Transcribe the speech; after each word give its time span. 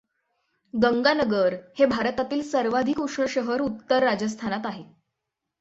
गंगानगर 0.73 1.55
हे 1.79 1.85
भारतातील 1.85 2.41
सर्वाधिक 2.43 2.99
उष्ण 2.99 3.25
शहर 3.29 3.61
उत्तर 3.61 4.03
राजस्थानात 4.03 4.65
आहे. 4.65 4.83